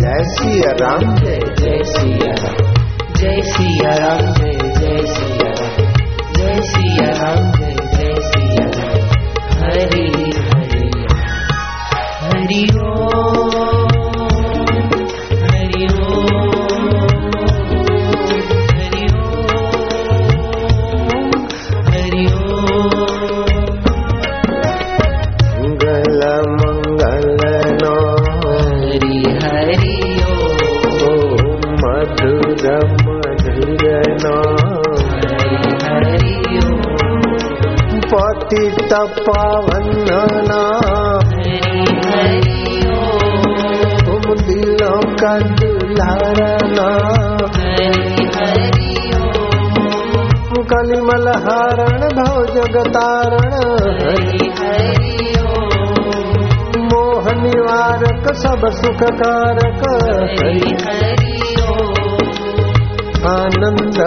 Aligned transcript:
जय 0.00 0.24
श्री 0.24 0.60
राम 0.60 1.16
जय। 1.16 1.40
जय 1.58 1.82
सिया 1.84 2.32
राम। 2.32 2.72
जय 3.16 3.42
सिया 3.42 3.90
राम 3.90 4.32
जय। 4.32 4.67
जय 5.08 5.14
सिया 5.14 5.37
पतित 38.92 39.24
पावन 39.24 40.06
नाम 40.50 41.30
हरि 41.30 41.84
हरि 42.06 42.80
तुम 44.06 44.34
दिलों 44.34 45.16
का 45.16 45.38
दुलारा 45.40 46.56
नाम 46.62 47.46
हरि 47.56 48.30
हरि 48.36 49.10
ओम 49.16 50.62
कलिमल 50.62 51.28
हारण 51.28 52.08
भव 52.08 52.46
जगतारण 52.46 53.52
मोह 56.82 57.32
निवारक, 57.32 58.32
सब 58.34 58.68
सुख 58.70 59.02
कारक। 59.02 59.84
आनंद 63.26 64.00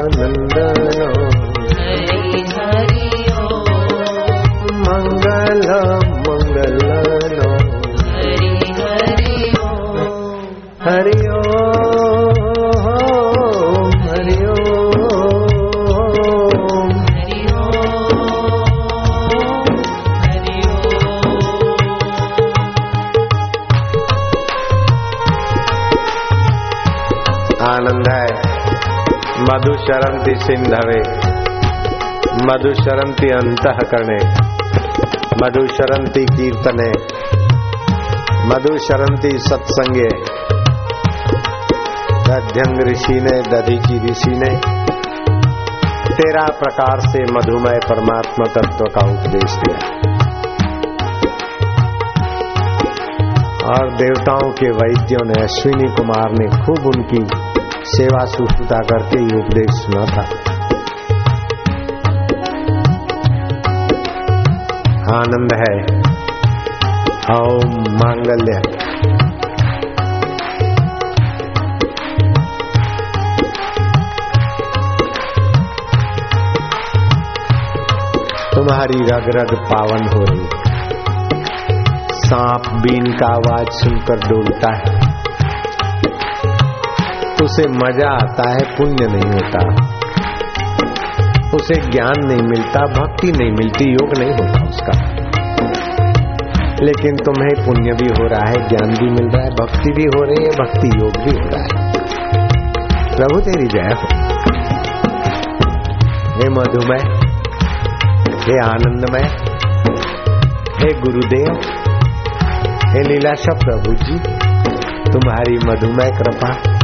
आनंद। 0.00 1.27
मधुशरंति 29.58 30.34
सिंधवे। 30.36 31.00
मधुशरंति 32.46 33.26
अंतकरणे। 33.26 34.24
मधुशरंति 35.42 36.20
कीर्तने। 36.20 36.90
मधुशरंति 38.48 39.30
सत्संगे। 39.38 40.08
दध्यंग 42.28 42.88
ऋषि 42.88 43.20
ने 43.20 43.42
दधीची 43.42 44.10
ऋषि 44.10 44.30
ने 44.30 44.56
तेरह 46.14 46.46
प्रकार 46.46 47.00
से 47.00 47.22
मधुमय 47.22 47.78
परमात्मा 47.88 48.52
तत्व 48.52 48.84
का 48.84 49.06
उपदेश 49.06 49.54
दिया। 49.54 49.88
और 53.68 53.90
देवताओं 53.90 54.50
के 54.50 54.70
वैद्यों 54.70 55.26
ने 55.26 55.42
अश्विनी 55.42 55.94
कुमार 55.94 56.30
ने 56.30 56.64
खूब 56.64 56.86
उनकी 56.86 57.47
सेवा 57.88 58.24
शुश्रूषा 58.24 58.76
करके 58.76 59.22
ये 59.22 59.38
उपदेश 59.38 59.66
सुना 59.70 60.04
था। 60.04 60.22
आनंद 65.16 65.52
है। 65.54 65.98
ओम 67.40 67.94
मांगल्य। 67.94 68.78
तुम्हारी 78.54 78.98
रग 78.98 79.30
रग 79.36 79.58
पावन 79.64 80.08
हो 80.08 80.24
रही। 80.24 80.46
सांप, 82.12 82.62
बीन 82.82 83.12
का 83.12 83.26
आवाज़ 83.26 83.70
सुनकर 83.70 84.16
डोलता 84.16 84.74
है। 84.74 84.97
उसे 87.44 87.68
मज़ा 87.68 88.10
आता 88.10 88.50
है, 88.50 88.76
पुण्य 88.76 89.06
नहीं 89.06 89.32
होता। 89.32 89.84
उसे 91.54 91.74
ज्ञान 91.74 92.26
नहीं 92.26 92.42
मिलता, 92.42 92.80
भक्ति 92.80 93.32
नहीं 93.32 93.50
मिलती, 93.50 93.92
योग 93.92 94.18
नहीं 94.18 94.30
होता 94.30 94.68
उसका। 94.68 95.28
लेकिन 96.82 97.16
तुम्हें 97.16 97.66
पुण्य 97.66 97.90
भी 97.92 98.06
हो 98.06 98.28
रहा 98.28 98.48
है, 98.48 98.68
ज्ञान 98.68 98.90
भी 98.90 99.10
मिल 99.10 99.30
रहा 99.30 99.42
है, 99.42 99.50
भक्ति 99.50 99.92
भी 99.92 100.04
हो 100.04 100.22
रही 100.22 100.44
है, 100.44 100.50
भक्ति 100.50 100.88
योग 100.88 101.24
भी 101.24 101.30
हो 101.30 101.50
रहा 101.54 101.62
है। 101.62 101.92
प्रभु 103.16 103.40
तेरी 103.40 103.66
जय 103.66 103.94
हो। 103.94 104.28
हे 106.38 106.50
मधुमय, 106.50 107.18
हे 108.46 108.66
आनंदमय, 108.66 109.28
हे 110.78 111.00
गुरुदेव, 111.00 111.60
हे 112.88 113.02
लीलाशा 113.02 113.54
प्रभु 113.54 113.92
जी 113.92 114.18
तुम्हारी 115.12 115.54
मधुमय 115.54 116.10
कृपा। 116.10 116.77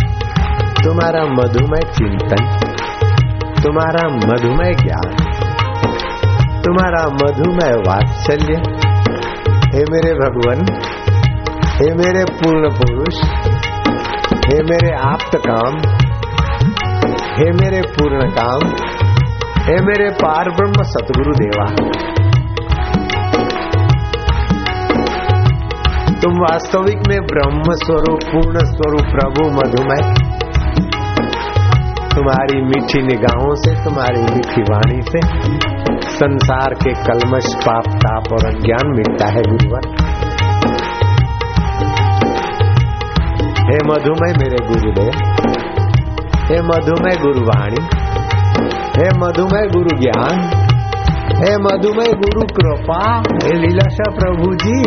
तुम्हारा 0.84 1.24
मधुमय 1.24 1.80
चिंतन, 1.92 2.44
तुम्हारा 3.62 4.08
मधुमय 4.08 4.74
ज्ञान, 4.74 5.14
तुम्हारा 6.62 7.06
मधुमय 7.06 7.72
वात्सल्य। 7.88 8.56
हे 9.74 9.84
मेरे 9.90 10.14
भगवान, 10.14 10.60
हे 11.68 11.94
मेरे 11.94 12.24
पूर्ण 12.24 12.70
पुरुष, 12.70 13.22
हे 14.46 14.62
मेरे 14.62 14.94
आप्त 14.96 15.36
काम, 15.36 15.78
हे 17.36 17.50
मेरे 17.50 17.80
पूर्ण 17.80 18.28
काम, 18.30 18.68
हे 19.62 19.76
मेरे 19.76 20.10
पार 20.10 20.50
ब्रह्म 20.50 20.82
सतगुरु 20.82 21.32
देवा। 21.32 21.66
तुम 26.22 26.32
वास्तविक 26.32 26.98
में 27.08 27.20
ब्रह्म 27.20 27.62
स्वरूप, 27.62 28.18
पूर्ण 28.32 28.58
स्वरूप, 28.58 29.02
प्रभु 29.02 29.50
मधुमय 29.50 30.23
तुम्हारी 32.14 32.62
मीठी 32.62 33.02
निगाहों 33.02 33.54
से, 33.54 33.84
तुम्हारी 33.84 34.22
मीठी 34.22 34.62
वाणी 34.62 35.02
से 35.02 35.20
संसार 36.08 36.74
के 36.74 36.92
कलमश 36.92 37.54
पाप, 37.54 37.84
ताप 37.86 38.24
और 38.32 38.46
अज्ञान 38.46 38.92
मिटता 38.96 39.28
है 39.28 39.42
गुरुवर। 39.48 39.88
हे 43.70 43.78
मधुमय 43.86 44.32
मेरे 44.38 44.66
गुरुदेव, 44.68 45.12
हे 46.44 46.62
मधुमय 46.62 47.16
गुरुवाणी, 47.16 47.88
हे 48.98 49.08
मधुमय 49.18 49.66
गुरु 49.66 49.98
ज्ञान 50.00 50.60
हे 51.24 51.56
मधुमय 51.56 52.12
गुरु 52.12 52.40
कृपा 52.40 53.22
हे 53.44 53.52
लीलाशा 53.54 54.10
प्रभु 54.10 54.54
जी 54.54 54.82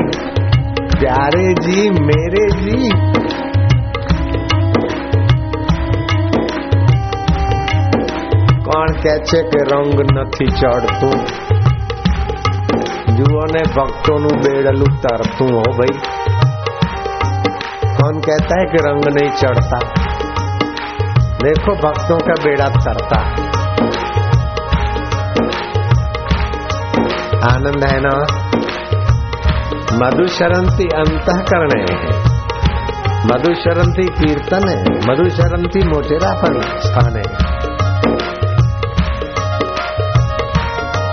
प्यारे 1.00 1.54
जी, 1.54 1.90
मेरे 1.90 2.50
जी 2.50 2.90
કે 9.03 9.15
છે 9.25 9.41
કે 9.51 9.63
રંગ 9.67 9.99
નથી 10.09 10.53
ચડતું 10.59 11.21
જુઓ 13.17 13.45
ને 13.55 13.63
ભક્તોનું 13.75 14.37
બેડલું 14.45 14.93
તરતું 15.03 15.55
હો 15.57 15.65
ભાઈ 15.79 16.31
कौन 17.97 18.17
कहता 18.21 18.57
है 18.59 18.65
कि 18.65 18.79
रंग 18.81 19.05
नहीं 19.09 19.31
चढ़ता 19.33 19.79
देखो 21.43 21.75
भक्तों 21.77 22.17
का 22.19 22.35
बेड़ा 22.45 22.67
तरता 22.77 23.19
आनंद 27.51 27.85
है 27.85 28.01
ना 28.01 28.17
मधुशरंती 30.03 30.89
अंतकरणे 30.97 31.81
है 31.85 32.13
मधुशरंती 33.27 34.07
कीर्तन 34.19 34.69
है 34.69 34.77
मधुशरंती 35.09 35.89
मोटेरा 35.89 36.33
पर 36.43 36.61
स्थान 36.81 37.17
है 37.17 37.46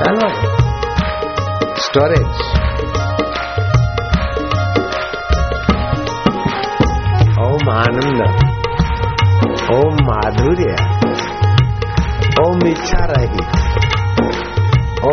चलो 0.04 0.26
स्टोरेज 1.82 2.40
ओम 7.44 7.70
आनंद 7.74 8.20
ओम 9.76 10.02
माधुर्य 10.08 10.74
ओम 12.42 12.66
इच्छा 12.68 13.06
रही 13.12 13.46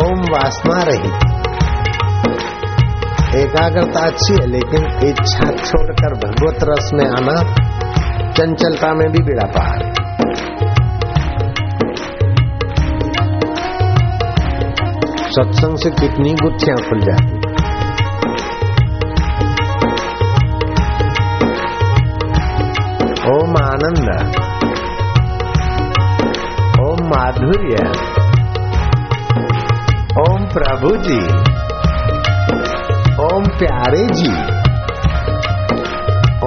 ओम 0.00 0.20
वासना 0.34 0.82
रही 0.90 1.12
एकाग्रता 3.40 4.06
अच्छी 4.06 4.34
है 4.34 4.46
लेकिन 4.50 4.86
इच्छा 5.08 5.50
छोड़कर 5.64 6.18
भगवत 6.26 6.68
रस 6.70 6.90
में 6.94 7.06
आना 7.08 7.40
चंचलता 8.32 8.94
में 8.94 9.08
भी 9.12 9.24
बेड़ा 9.24 9.46
पार 9.56 9.84
है 9.84 10.01
सत्संग 15.32 15.76
से 15.76 15.90
कितनी 15.90 16.32
गुत्थियाँ 16.32 16.76
खुल 16.88 17.00
जाती 17.00 17.40
ओम 23.32 23.56
आनंद 23.60 24.08
ओम 26.80 27.00
माधुर्य, 27.08 27.76
ओम 30.22 30.44
प्रभु 30.46 30.90
जी 31.06 31.18
ओम 33.26 33.48
प्यारे 33.58 34.04
जी 34.12 34.32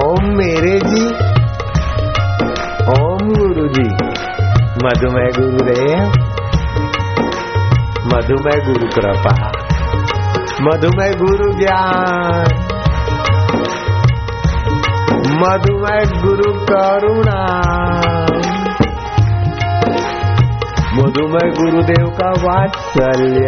ओम 0.05 0.29
मेरे 0.37 0.79
जी 0.85 1.05
ओम 2.95 3.33
गुरु 3.33 3.67
जी 3.67 3.87
मधुमेह 4.85 5.29
गुरुदेव 5.39 6.34
मधुमेह 8.05 8.65
गुरु 8.65 8.87
कृपा। 8.87 9.47
मधुमेह 10.61 11.11
गुरु 11.11 11.59
ज्ञान। 11.59 12.45
मधुमेह 15.41 16.21
गुरु 16.21 16.53
करुणा। 16.53 17.45
मधुमेह 20.93 21.51
गुरुदेव 21.51 22.05
का 22.05 22.29
वात्सल्य। 22.29 23.47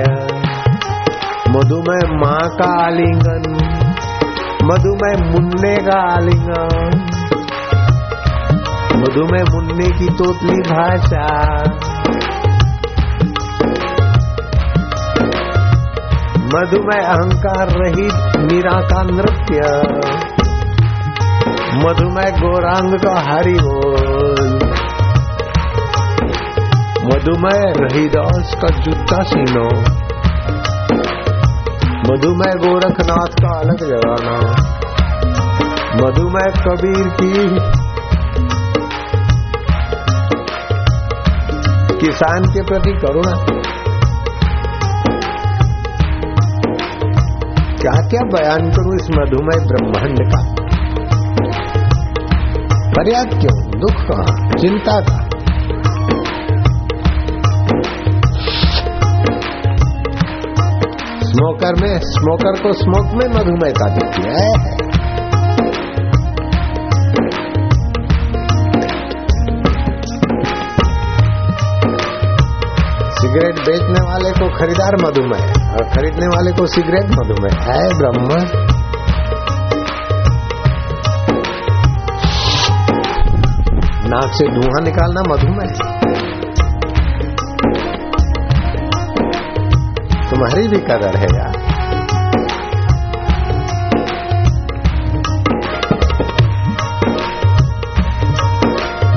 मधुमेह 1.50 2.12
माँ 2.12 2.50
का 2.50 2.86
आलिंगन। 2.86 3.44
मधुमेह 4.64 5.32
मुन्ने 5.32 5.76
का 5.76 6.14
आलिंगन। 6.14 7.08
मधुमेह 8.96 9.44
मुन्ने 9.52 9.90
की 9.90 10.06
तोतली 10.06 10.56
भाषा। 10.56 11.48
मधुमेह 16.48 17.08
अहंकार 17.08 17.70
रहित 17.70 18.38
मीरा 18.38 18.82
का 18.82 19.02
नृत्य। 19.04 19.64
मधुमेह 21.84 22.30
गौरांग 22.38 22.94
का 22.94 23.16
हरि 23.20 23.54
बोल 23.54 24.54
मधुमेह 27.06 27.66
रहीदास 27.82 28.56
का 28.62 28.68
जूता 28.78 29.24
सीनो। 29.24 29.66
मधुमेह 32.08 32.56
गोरखनाथ 32.64 33.38
का 33.44 33.60
अलग 33.60 33.84
जगाना 33.84 34.38
मधुमेह 35.96 36.50
कबीर 36.64 37.08
की 37.22 37.34
किसान 41.98 42.44
के 42.44 42.62
प्रति 42.64 42.92
करुणा। 42.92 43.57
क्या 47.88 48.08
क्या 48.08 48.22
बयान 48.22 48.72
करूँ 48.72 48.96
इस 48.96 49.08
मधुमय 49.12 49.66
ब्रह्मांड 49.68 50.20
का? 50.20 50.42
फरियाद 52.92 53.28
क्यों? 53.30 53.80
दुख 53.80 53.94
का 53.94 54.50
चिंता 54.58 55.00
का 55.00 55.30
स्मोकर 61.24 61.76
में, 61.82 62.00
स्मोकर 62.00 62.64
को 62.64 62.74
स्मोक 62.74 63.06
में 63.06 63.30
मधुमेह 63.30 63.72
का 63.72 63.90
दिखाया 63.90 64.38
है। 64.38 64.97
सिगरेट 73.38 73.58
बेचने 73.60 74.00
वाले 74.02 74.30
को 74.32 74.46
खरीदार 74.58 74.96
मधुमेह 75.02 75.74
और 75.74 75.84
खरीदने 75.90 76.28
वाले 76.28 76.52
को 76.52 76.66
सिगरेट 76.66 77.04
मधुमेह 77.04 77.60
है 77.64 77.84
ब्रह्म। 77.98 78.40
नाक 84.10 84.34
से 84.34 84.48
धुआँ 84.48 84.82
निकालना 84.84 85.24
मधुमेह 85.30 85.76
तुम्हारी 90.30 90.68
भी 90.68 90.80
कदर 90.80 91.18
है 91.18 91.30
यार। 91.36 91.66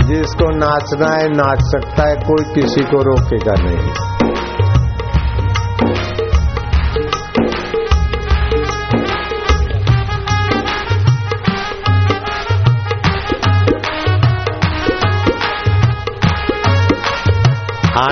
जिसको 0.05 0.47
नाचना 0.57 1.15
है, 1.15 1.29
नाच 1.29 1.61
सकता 1.63 2.09
है, 2.09 2.15
कोई 2.17 2.55
किसी 2.55 2.85
को 2.85 3.03
रोकेगा 3.03 3.55
नहीं। 3.61 4.10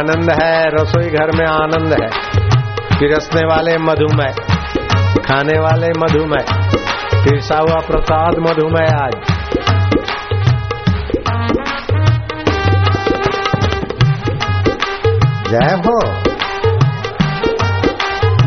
आनंद 0.08 0.30
है, 0.42 0.70
रसोई 0.70 1.08
घर 1.08 1.30
में 1.34 1.46
आनंद 1.46 1.92
है। 1.92 2.10
पिरसने 3.00 3.46
वाले 3.46 3.78
मधुमेह 3.78 4.30
खाने 5.26 5.58
वाले 5.58 5.88
मधुमेह 5.88 6.44
तिरसा 7.24 7.56
हुआ 7.56 7.80
प्रसाद 7.80 8.38
मधुमेह 8.38 8.96
आज। 8.96 9.12
जय 15.50 15.76
हो। 15.76 16.10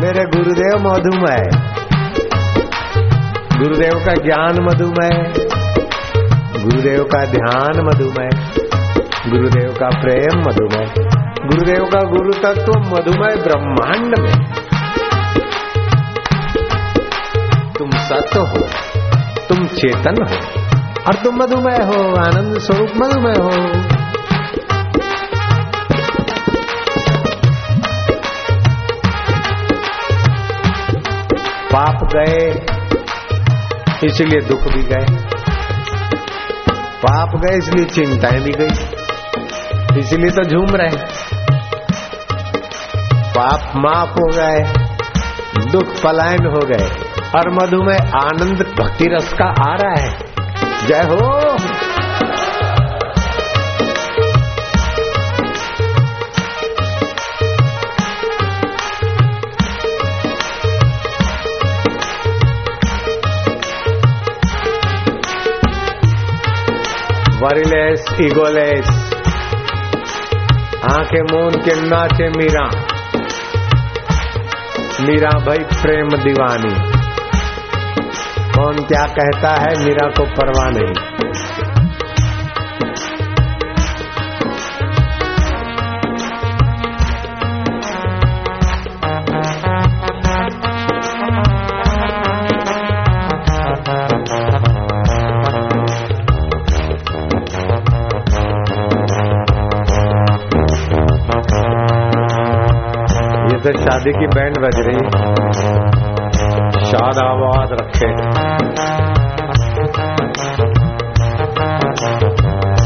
मेरे 0.00 0.24
गुरुदेव 0.24 0.88
मधुमेह 0.88 1.44
गुरुदेव 3.58 4.04
का 4.06 4.14
ज्ञान 4.14 4.58
मधुमेह 4.62 5.32
गुरुदेव 6.64 7.04
का 7.04 7.24
ध्यान 7.24 7.80
मधुमेह 7.86 8.52
गुरुदेव 9.28 9.74
का 9.80 9.88
प्रेम 9.88 10.40
मधुमेह 10.40 11.11
गुरुदेव 11.42 11.84
का 11.84 12.00
गुरु 12.00 12.32
तत्व 12.32 12.72
मधुमेह 12.80 13.36
ब्रह्मांड 13.36 14.18
में। 14.18 14.34
तुम 17.72 17.90
सत्य 17.90 18.40
हो, 18.40 18.60
तुम 19.48 19.66
चेतन 19.66 20.22
हो, 20.22 20.36
और 21.06 21.14
तुम 21.14 21.36
मधुमेह 21.36 21.84
हो, 21.86 22.02
आनंद 22.16 22.58
स्वरूप 22.58 22.90
मधुमय 22.96 23.34
हो। 23.38 23.50
पाप 31.72 32.08
गए, 32.14 32.48
इसलिए 34.04 34.40
दुख 34.40 34.62
भी 34.62 34.82
गए। 34.82 35.06
पाप 37.02 37.36
गए, 37.36 37.56
इसलिए 37.58 37.86
चिंताएँ 37.86 38.40
भी 38.40 38.52
गई, 38.52 38.74
इसलिए 39.98 40.30
तो 40.30 40.42
झूम 40.42 40.76
रहे 40.76 40.96
पाप 43.38 43.72
माफ़ 43.76 44.10
हो 44.10 44.30
गए, 44.34 44.72
दुख 45.72 46.02
पलायन 46.04 46.46
हो 46.46 46.66
गए। 46.66 47.12
और 47.36 47.50
मधु 47.50 47.82
में 47.82 47.98
आनंद 47.98 48.74
भक्ति 48.80 49.04
रस 49.04 49.32
का 49.32 49.44
आ 49.44 49.74
रहा 49.74 49.94
है। 49.98 50.18
जय 50.86 51.02
हो। 51.02 51.42
वरिलेस, 67.44 68.04
इगोलेस। 68.20 69.12
आँखें 70.84 71.22
मून 71.32 71.50
के 71.50 71.88
नाचे 71.88 72.28
मीरा। 72.28 72.91
मीरा 75.02 75.30
भाई 75.30 75.58
प्रेम 75.58 76.08
दीवानी। 76.08 76.74
कौन 78.52 78.76
क्या 78.84 79.06
कहता 79.06 79.50
है 79.62 79.84
मीरा 79.84 80.08
को 80.08 80.24
परवाह 80.24 80.70
नहीं। 80.70 81.11
शादी 103.76 104.12
की 104.12 104.26
बैंड 104.26 104.56
बज 104.58 104.76
रही। 104.76 105.10
शाद 106.84 107.18
आबाद 107.18 107.72
रखे। 107.72 108.32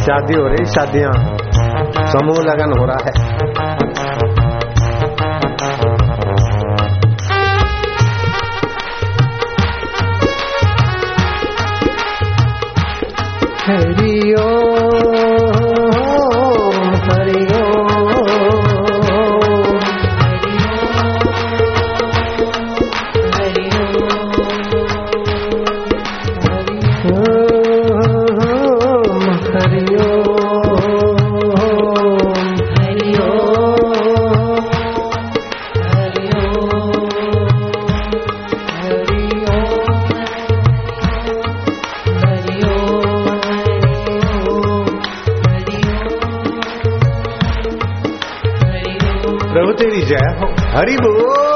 शादी 0.04 0.34
हो 0.34 0.48
रही, 0.48 0.66
शादियाँ। 0.66 1.12
समूह 2.06 2.36
लगन 2.40 2.78
हो 2.78 2.86
रहा 2.86 2.98
है। 3.04 3.36
हरि 13.66 14.34
जय 50.06 50.26
हो। 50.40 50.54
हरि 50.78 50.96
बोल। 50.96 51.55